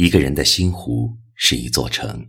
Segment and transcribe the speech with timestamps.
[0.00, 2.24] 一个人的心湖是一座城。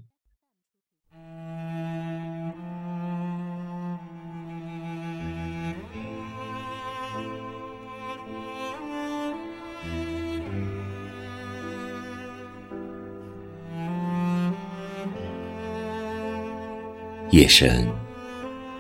[17.30, 17.88] 夜深，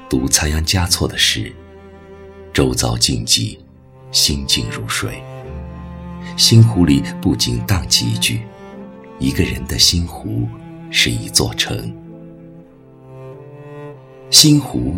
[0.09, 1.53] 读仓央嘉措的诗，
[2.51, 3.55] 周遭静寂，
[4.11, 5.21] 心静如水。
[6.35, 8.41] 心湖里不禁荡起一句
[9.19, 10.47] ：“一个人的心湖
[10.89, 11.95] 是一座城。”
[14.31, 14.95] 心湖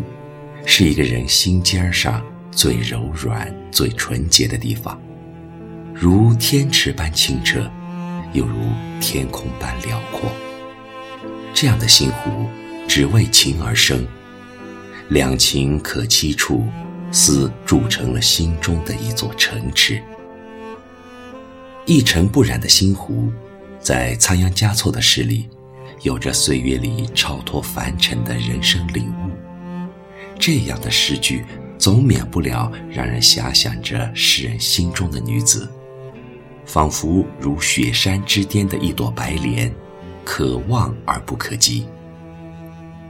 [0.66, 5.02] 是一个人心尖上最柔软、最纯洁的地方，
[5.94, 7.70] 如天池般清澈，
[8.34, 8.56] 又如
[9.00, 10.30] 天空般辽阔。
[11.54, 12.48] 这样的心湖。
[12.88, 14.06] 只为情而生，
[15.08, 16.66] 两情可期处，
[17.10, 20.04] 似铸成了心中的一座城池。
[21.86, 23.32] 一尘不染的心湖，
[23.82, 25.50] 在仓央嘉措的诗里，
[26.04, 29.32] 有着岁月里超脱凡尘的人生领悟。
[30.38, 31.44] 这样的诗句，
[31.78, 35.68] 总免不了让人遐想着诗人心中的女子，
[36.64, 39.74] 仿佛如雪山之巅的一朵白莲，
[40.24, 41.88] 可望而不可及。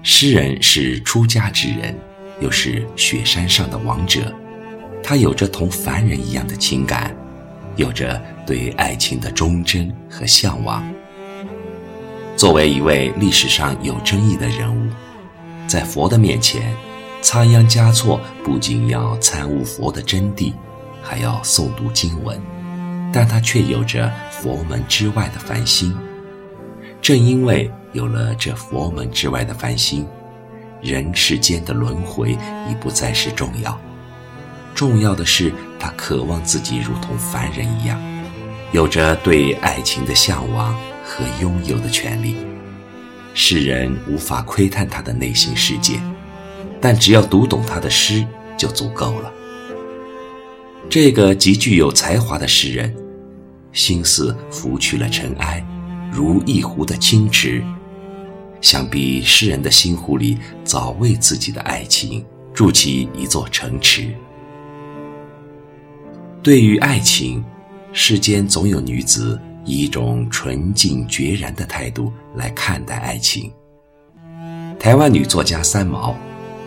[0.03, 1.93] 诗人是出家之人，
[2.39, 4.33] 又是雪山上的王者，
[5.03, 7.15] 他有着同凡人一样的情感，
[7.75, 10.83] 有着对爱情的忠贞和向往。
[12.35, 14.89] 作为一位历史上有争议的人物，
[15.67, 16.75] 在佛的面前，
[17.21, 20.51] 仓央嘉措不仅要参悟佛的真谛，
[21.01, 22.37] 还要诵读经文，
[23.13, 25.95] 但他却有着佛门之外的凡心。
[27.01, 30.05] 正因为有了这佛门之外的凡心，
[30.81, 32.33] 人世间的轮回
[32.69, 33.79] 已不再是重要。
[34.75, 37.97] 重要的是，他渴望自己如同凡人一样，
[38.71, 42.35] 有着对爱情的向往和拥有的权利。
[43.33, 45.99] 世人无法窥探他的内心世界，
[46.79, 48.25] 但只要读懂他的诗
[48.57, 49.31] 就足够了。
[50.89, 52.93] 这个极具有才华的诗人，
[53.71, 55.65] 心思拂去了尘埃。
[56.11, 57.63] 如一湖的清池，
[58.59, 64.09] 想必诗人的心湖里早为自己的爱情筑起一座城池。
[66.43, 67.41] 对于爱情，
[67.93, 73.51] 世间总有女子以一种纯净决然的态度来看待爱情。
[74.79, 76.15] 台湾女作家三毛，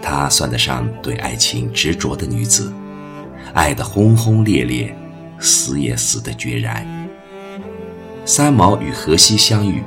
[0.03, 2.71] 她算得上对爱情执着的女子，
[3.55, 4.95] 爱得轰轰烈烈，
[5.39, 6.87] 死也死得决然。
[8.27, 9.83] 三毛与荷西相遇，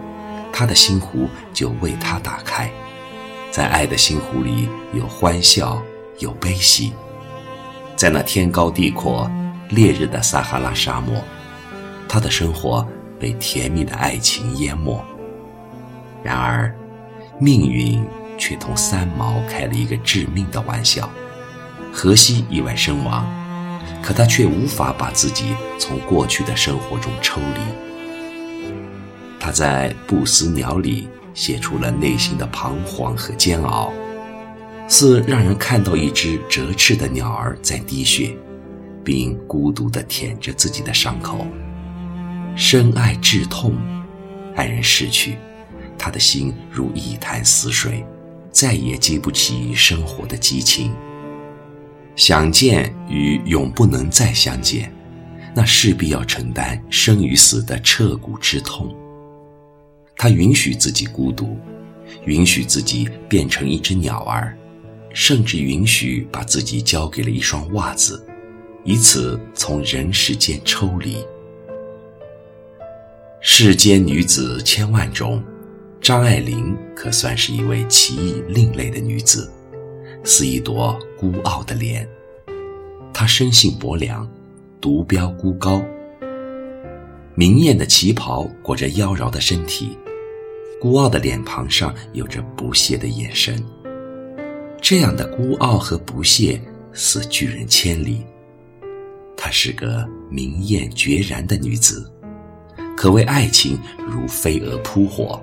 [0.51, 2.69] 他的心湖就为他打开。
[3.51, 5.81] 在爱的心湖里，有欢笑，
[6.19, 6.93] 有悲喜。
[7.95, 9.31] 在那天高地阔、
[9.69, 11.21] 烈日的撒哈拉沙漠，
[12.07, 12.87] 他的生活
[13.19, 15.03] 被甜蜜的爱情淹没。
[16.23, 16.73] 然而，
[17.39, 18.03] 命运
[18.37, 21.09] 却同三毛开了一个致命的玩笑：
[21.93, 23.25] 荷西意外身亡，
[24.01, 27.61] 可他却无法把自己从过去的生活中抽离。
[29.39, 33.93] 他在《不死鸟》里写出了内心的彷徨和煎熬，
[34.87, 38.35] 似让人看到一只折翅的鸟儿在滴血，
[39.07, 41.47] 并孤独地舔着自己的伤口。
[42.57, 43.73] 深爱至痛，
[44.53, 45.37] 爱人逝去，
[45.97, 48.05] 他的心如一潭死水，
[48.51, 50.93] 再也激不起生活的激情。
[52.17, 54.91] 想见与永不能再相见，
[55.55, 58.93] 那势必要承担生与死的彻骨之痛。
[60.17, 61.57] 他允许自己孤独，
[62.25, 64.57] 允许自己变成一只鸟儿，
[65.13, 68.26] 甚至允许把自己交给了一双袜子，
[68.87, 71.17] 以此从人世间抽离。
[73.41, 75.43] 世间女子千万种，
[75.99, 79.51] 张爱玲可算是一位奇异另类的女子，
[80.23, 82.07] 似一朵孤傲的莲。
[83.13, 84.25] 她生性薄凉，
[84.79, 85.83] 独标孤高，
[87.35, 89.97] 明艳的旗袍裹着妖娆的身体。
[90.79, 93.61] 孤傲的脸庞上有着不屑的眼神，
[94.81, 96.61] 这样的孤傲和不屑
[96.93, 98.23] 似拒人千里。
[99.37, 102.11] 她是个明艳决然的女子，
[102.97, 103.79] 可为爱情
[104.09, 105.39] 如飞蛾扑火，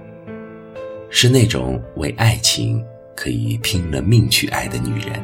[1.09, 2.85] 是那种为爱情
[3.17, 5.23] 可以拼了命去爱的女人。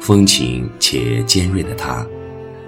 [0.00, 2.04] 风情且尖锐的她，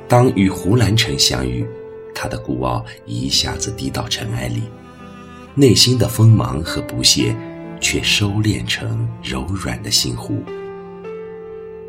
[0.07, 1.67] 当与胡兰成相遇，
[2.15, 4.63] 她的孤傲一下子低到尘埃里。
[5.57, 7.37] 内心的锋芒和不屑，
[7.81, 10.43] 却收敛成柔软的心湖。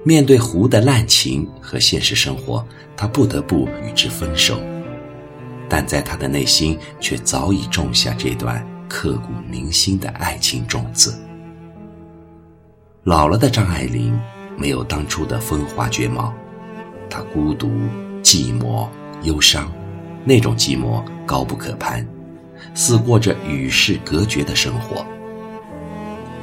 [0.08, 2.64] 面对湖的滥情和现实生活，
[2.96, 4.62] 他不得不与之分手。
[5.68, 11.20] 但在他的内心却早已种下这段刻骨铭心的爱情种子。
[13.04, 14.16] 老了的张爱玲
[14.56, 16.32] 没有当初的风华绝貌，
[17.10, 17.68] 她孤独、
[18.22, 18.88] 寂寞、
[19.24, 19.72] 忧伤，
[20.24, 22.08] 那种寂寞高不可攀，
[22.76, 25.04] 似过着与世隔绝的生活。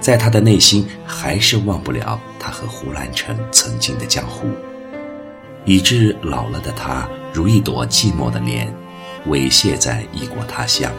[0.02, 4.48] 在他的内心，还是忘不了他和胡兰成曾经的江湖，
[5.64, 8.70] 以致老了的他如一朵寂寞的莲。
[9.28, 10.90] 猥亵在异国他乡，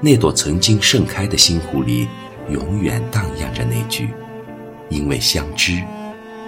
[0.00, 2.08] 那朵曾经盛开的心湖里，
[2.48, 4.08] 永远荡漾着那句
[4.88, 5.82] ：“因为相知，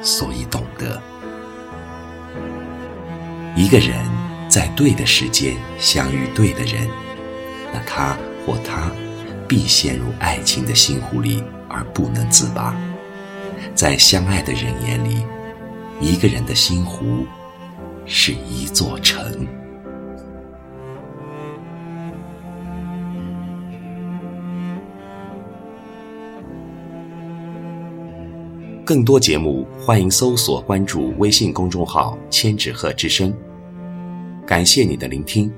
[0.01, 0.99] 所以懂得。”
[3.55, 3.95] 一个人
[4.49, 6.89] 在对的时间相遇对的人，
[7.75, 8.17] 那他
[8.47, 8.91] 或她
[9.47, 12.73] 必陷入爱情的心湖里而不能自拔。
[13.75, 15.25] 在相爱的人眼里，
[16.00, 17.26] 一个人的心湖
[18.06, 19.44] 是一座城。
[28.85, 33.35] 更多节目，欢迎搜索关注微信公众号“千纸鹤之声”。
[34.47, 35.50] 感谢你的聆听。